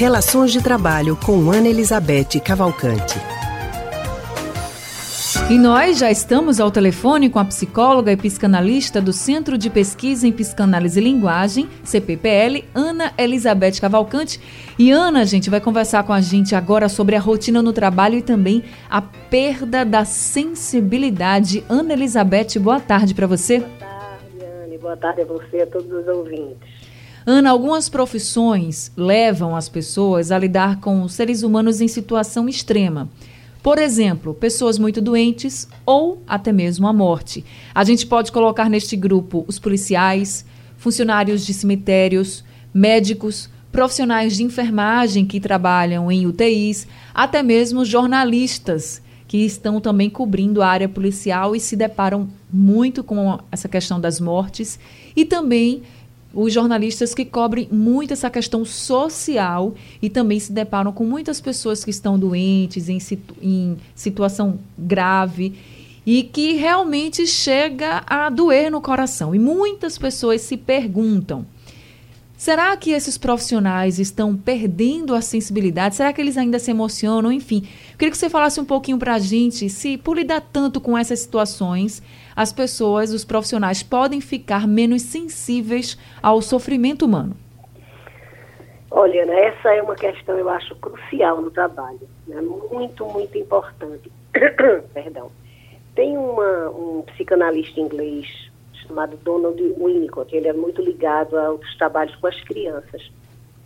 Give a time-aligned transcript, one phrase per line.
[0.00, 3.18] Relações de Trabalho com Ana Elizabeth Cavalcante.
[5.50, 10.26] E nós já estamos ao telefone com a psicóloga e psicanalista do Centro de Pesquisa
[10.26, 14.40] em Psicanálise e Linguagem, CPPL, Ana Elizabeth Cavalcante.
[14.78, 18.16] E Ana, a gente vai conversar com a gente agora sobre a rotina no trabalho
[18.16, 21.62] e também a perda da sensibilidade.
[21.68, 23.58] Ana Elizabeth, boa tarde para você.
[23.58, 24.78] Boa tarde, Anne.
[24.78, 26.79] Boa tarde a você e a todos os ouvintes.
[27.26, 33.08] Ana, algumas profissões levam as pessoas a lidar com seres humanos em situação extrema.
[33.62, 37.44] Por exemplo, pessoas muito doentes ou até mesmo a morte.
[37.74, 40.46] A gente pode colocar neste grupo os policiais,
[40.78, 49.44] funcionários de cemitérios, médicos, profissionais de enfermagem que trabalham em UTIs, até mesmo jornalistas que
[49.44, 54.76] estão também cobrindo a área policial e se deparam muito com essa questão das mortes
[55.14, 55.82] e também
[56.32, 61.84] os jornalistas que cobrem muito essa questão social e também se deparam com muitas pessoas
[61.84, 65.54] que estão doentes, em, situ em situação grave
[66.06, 69.34] e que realmente chega a doer no coração.
[69.34, 71.44] E muitas pessoas se perguntam:
[72.40, 75.94] será que esses profissionais estão perdendo a sensibilidade?
[75.94, 77.30] Será que eles ainda se emocionam?
[77.30, 80.96] Enfim, queria que você falasse um pouquinho para a gente se, por lidar tanto com
[80.96, 82.02] essas situações,
[82.34, 87.36] as pessoas, os profissionais, podem ficar menos sensíveis ao sofrimento humano?
[88.90, 92.08] Olha, né, essa é uma questão, eu acho, crucial no trabalho.
[92.26, 92.40] Né?
[92.40, 94.10] Muito, muito importante.
[94.94, 95.30] Perdão.
[95.94, 98.49] Tem uma, um psicanalista inglês
[98.90, 103.10] chamado Donald Winnicott, ele é muito ligado aos trabalhos com as crianças.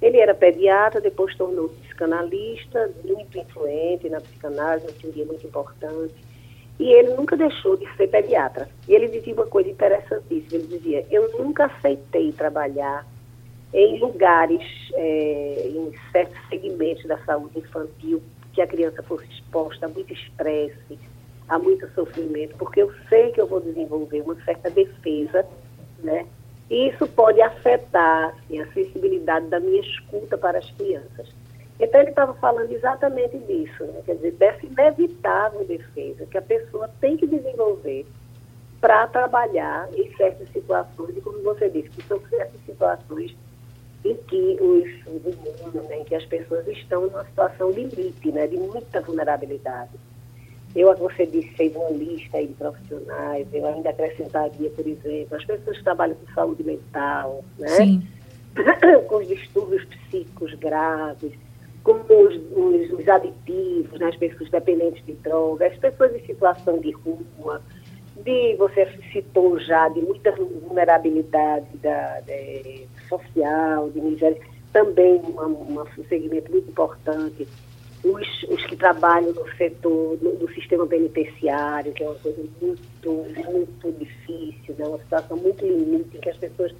[0.00, 6.14] Ele era pediatra, depois tornou-se psicanalista, muito influente na psicanálise, uma teoria muito importante.
[6.78, 8.68] E ele nunca deixou de ser pediatra.
[8.86, 10.62] E ele dizia uma coisa interessantíssima.
[10.62, 13.04] Ele dizia, eu nunca aceitei trabalhar
[13.74, 14.62] em lugares,
[14.94, 20.98] é, em certos segmentos da saúde infantil, que a criança fosse exposta a muito estresse,
[21.48, 25.46] a muito sofrimento, porque eu sei que eu vou desenvolver uma certa defesa,
[25.98, 26.26] né?
[26.70, 31.28] E isso pode afetar assim, a sensibilidade da minha escuta para as crianças.
[31.80, 34.02] Então ele estava falando exatamente disso, né?
[34.04, 38.04] quer dizer, dessa inevitável defesa que a pessoa tem que desenvolver
[38.80, 43.36] para trabalhar em certas situações, e como você disse, que são certas situações
[44.04, 48.56] em que os, os né, em que as pessoas estão numa situação limite, né, de
[48.56, 49.90] muita vulnerabilidade.
[50.74, 55.78] Eu, você disse, fez uma lista de profissionais, eu ainda acrescentaria, por exemplo, as pessoas
[55.78, 58.00] que trabalham com saúde mental, né?
[59.08, 61.32] com os distúrbios psíquicos graves,
[61.82, 66.78] como os, os, os aditivos, né, as pessoas dependentes de drogas, as pessoas em situação
[66.78, 67.62] de rua,
[68.24, 74.38] de, você citou já, de muita vulnerabilidade da, de, social, de miséria,
[74.72, 77.48] também uma, uma, um segmento muito importante.
[78.04, 83.10] Os, os que trabalham no setor do, sistema penitenciário, que é uma coisa muito,
[83.50, 84.86] muito difícil, né?
[84.86, 86.72] uma situação muito limite, em que as pessoas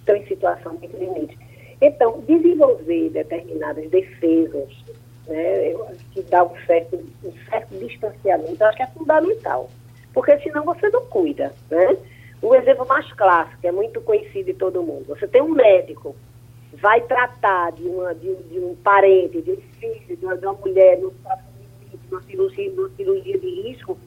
[0.00, 1.38] estão em situação muito limite.
[1.80, 4.68] Então, desenvolver determinadas defesas,
[5.26, 5.74] né,
[6.12, 9.70] que dá um certo, um certo distanciamento, eu acho que é fundamental.
[10.12, 11.96] Porque senão você não cuida, né?
[12.40, 15.06] O exemplo mais clássico, é muito conhecido de todo mundo.
[15.08, 16.14] Você tem um médico,
[16.80, 20.54] vai tratar de, uma, de, de um parente, de um filho, de uma, de uma
[20.54, 21.04] mulher, de
[22.10, 23.98] uma cirurgia, de uma cirurgia de risco,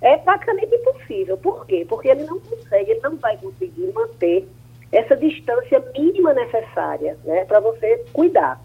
[0.00, 1.36] é praticamente impossível.
[1.38, 1.86] Por quê?
[1.88, 4.46] Porque ele não consegue, ele não vai conseguir manter
[4.92, 8.60] essa distância mínima necessária né, para você cuidar.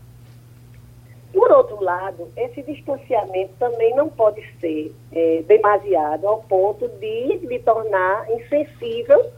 [1.34, 7.60] Por outro lado, esse distanciamento também não pode ser é, demasiado ao ponto de lhe
[7.60, 9.32] tornar insensível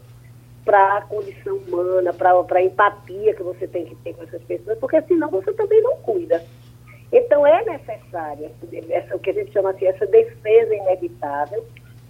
[0.63, 4.77] para a condição humana, para a empatia que você tem que ter com essas pessoas,
[4.79, 6.43] porque senão você também não cuida.
[7.11, 8.51] Então é necessária
[8.89, 11.63] essa, o que a gente chama assim, essa defesa inevitável,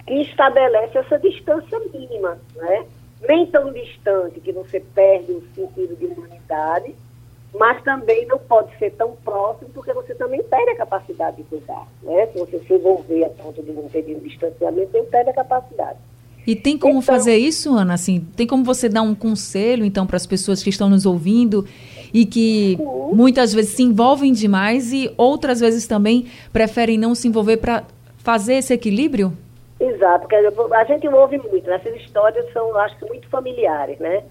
[0.05, 2.85] que estabelece essa distância mínima, né?
[3.27, 6.95] nem tão distante que você perde o sentido de humanidade,
[7.53, 11.87] mas também não pode ser tão próximo porque você também perde a capacidade de cuidar.
[12.01, 12.27] Né?
[12.27, 15.99] Se você se envolver a ponto de não ter distanciamento, você perde a capacidade.
[16.45, 17.93] E tem como então, fazer isso, Ana?
[17.93, 21.65] Assim, tem como você dar um conselho, então, para as pessoas que estão nos ouvindo
[22.13, 23.15] e que sim.
[23.15, 27.83] muitas vezes se envolvem demais e outras vezes também preferem não se envolver para
[28.17, 29.33] fazer esse equilíbrio?
[29.79, 31.75] Exato, porque a gente ouve muito, né?
[31.75, 34.23] essas histórias são, acho que, muito familiares, né?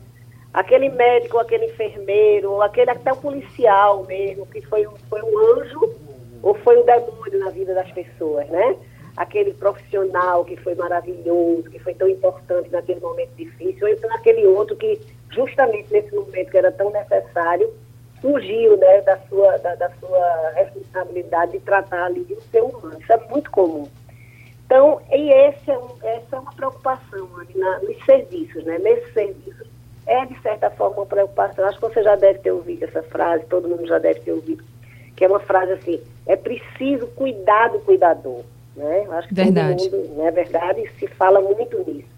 [0.55, 5.95] Aquele médico, aquele enfermeiro, aquele até o policial mesmo, que foi, foi um anjo
[6.43, 8.77] ou foi um demônio na vida das pessoas, né?
[9.17, 14.47] Aquele profissional que foi maravilhoso, que foi tão importante naquele momento difícil, ou então aquele
[14.47, 15.01] outro que,
[15.31, 17.73] justamente nesse momento que era tão necessário,
[18.21, 22.97] fugiu né, da, sua, da, da sua responsabilidade de tratar ali um ser humano.
[23.01, 23.89] Isso é muito comum.
[24.65, 28.79] Então, e esse é um, essa é uma preocupação na, nos serviços, né?
[28.79, 29.67] Nesses serviços
[30.07, 31.65] é, de certa forma, uma preocupação.
[31.67, 34.65] Acho que você já deve ter ouvido essa frase, todo mundo já deve ter ouvido,
[35.17, 38.43] que é uma frase assim, é preciso cuidar do cuidador.
[38.77, 39.07] Né?
[39.11, 39.89] Acho que verdade.
[39.89, 42.09] todo mundo, não é verdade, se fala muito nisso.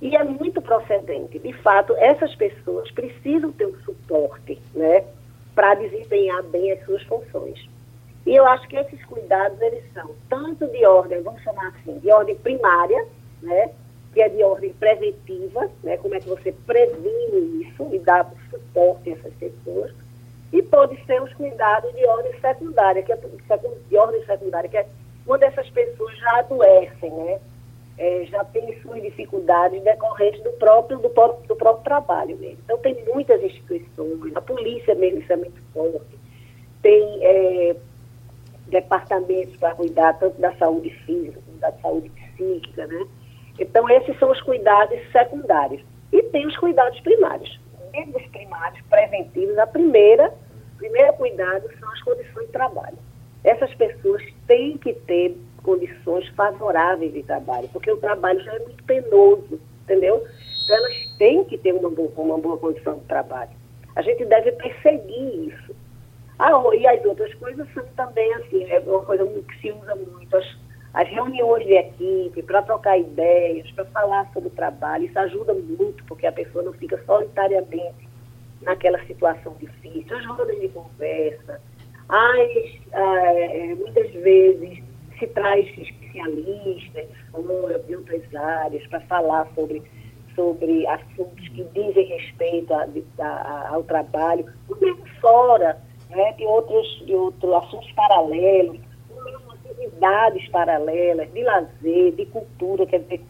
[0.00, 1.38] E é muito procedente.
[1.38, 5.04] De fato, essas pessoas precisam ter um suporte né,
[5.54, 7.66] para desempenhar bem as suas funções.
[8.26, 12.10] E eu acho que esses cuidados, eles são tanto de ordem, vamos chamar assim, de
[12.10, 13.06] ordem primária,
[13.40, 13.70] né,
[14.12, 19.10] que é de ordem preventiva, né, como é que você previne isso e dá suporte
[19.10, 19.92] a essas pessoas,
[20.52, 24.86] e pode ser os cuidados de ordem secundária, que é de ordem secundária, que é
[25.26, 27.40] quando essas pessoas já adoecem, né,
[27.98, 32.58] é, já têm suas dificuldades decorrentes do próprio, do, próprio, do próprio trabalho mesmo.
[32.64, 36.18] Então, tem muitas instituições, a polícia mesmo, isso é muito forte,
[36.82, 37.76] tem é,
[38.68, 43.06] departamentos para cuidar tanto da saúde física como da saúde psíquica, né?
[43.58, 45.82] Então, esses são os cuidados secundários.
[46.12, 47.58] E tem os cuidados primários.
[47.90, 50.32] Dentro primários preventivos, a primeira,
[50.74, 52.98] o primeiro cuidado são as condições de trabalho.
[53.42, 58.82] Essas pessoas têm que ter condições favoráveis de trabalho, porque o trabalho já é muito
[58.84, 60.24] penoso, entendeu?
[60.64, 63.50] Então, elas têm que ter uma boa, uma boa condição de trabalho.
[63.94, 65.74] A gente deve perseguir isso.
[66.38, 70.36] Ah, e as outras coisas são também assim, é uma coisa que se usa muito,
[70.36, 70.46] as
[70.96, 76.02] as reuniões de equipe, para trocar ideias, para falar sobre o trabalho, isso ajuda muito,
[76.04, 78.08] porque a pessoa não fica solitariamente
[78.62, 80.16] naquela situação difícil.
[80.16, 81.60] As rodas de conversa,
[82.08, 82.50] as,
[82.92, 84.82] é, muitas vezes
[85.18, 87.06] se traz especialistas
[87.86, 89.82] de outras áreas, para falar sobre,
[90.34, 92.86] sobre assuntos que dizem respeito a,
[93.20, 94.46] a, ao trabalho,
[94.80, 95.78] mesmo fora,
[96.10, 98.80] né, de, outros, de outros assuntos paralelos
[99.76, 103.24] atividades paralelas, de lazer, de cultura, quer dizer,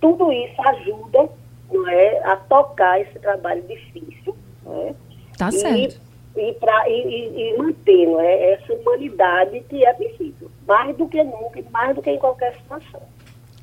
[0.00, 1.28] tudo isso ajuda
[1.70, 4.34] não é, a tocar esse trabalho difícil.
[4.64, 4.94] Não é?
[5.36, 6.00] Tá certo.
[6.36, 11.22] E, pra, e, e, manter não é, essa humanidade que é preciso, mais do que
[11.24, 13.00] nunca, mais do que em qualquer situação.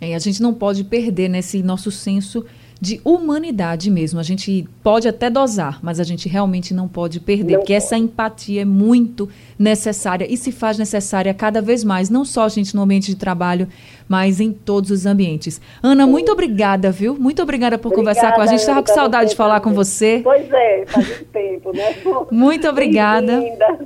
[0.01, 2.45] É, a gente não pode perder nesse nosso senso
[2.79, 4.19] de humanidade mesmo.
[4.19, 7.85] A gente pode até dosar, mas a gente realmente não pode perder, não porque pode.
[7.85, 12.49] essa empatia é muito necessária e se faz necessária cada vez mais, não só a
[12.49, 13.67] gente no ambiente de trabalho,
[14.07, 15.59] mas em todos os ambientes.
[15.81, 16.11] Ana, Sim.
[16.11, 17.15] muito obrigada, viu?
[17.17, 18.59] Muito obrigada por obrigada, conversar com a gente.
[18.59, 19.75] Estava com saudade de falar também.
[19.75, 20.21] com você.
[20.23, 21.95] Pois é, faz um tempo, né?
[22.31, 23.41] Muito obrigada.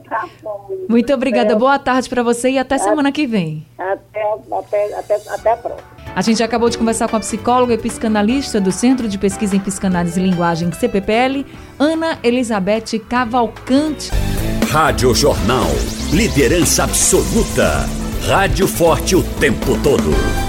[0.07, 0.69] Tá bom.
[0.88, 1.56] Muito obrigada.
[1.56, 3.65] Boa tarde para você e até semana que vem.
[3.77, 4.21] Até,
[4.51, 5.98] até, até, até a próxima.
[6.19, 9.60] A gente acabou de conversar com a psicóloga e psicanalista do Centro de Pesquisa em
[9.62, 11.45] Psicanálise e Linguagem CPPL,
[11.80, 14.12] Ana Elizabeth Cavalcante.
[14.69, 15.69] Rádio Jornal.
[16.12, 17.88] Liderança absoluta.
[18.27, 20.48] Rádio forte o tempo todo.